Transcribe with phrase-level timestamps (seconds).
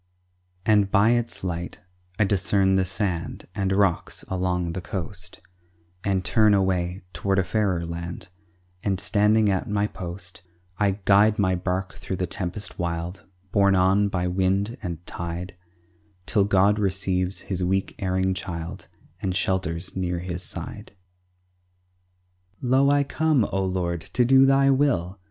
[0.65, 1.79] And by its light
[2.17, 5.39] I discern the sand And rocks along the coast,
[6.03, 8.29] And turn away toward a fairer land,
[8.83, 10.41] And standing at my post,
[10.79, 15.55] I guide my bark thro' the tempest wild, Borne on by wind and tide,
[16.25, 18.87] Till God receives His weak, erring child,
[19.21, 20.93] And shelters near His side.
[22.59, 25.19] "Lo, I come, O Lord, to do Thy will!"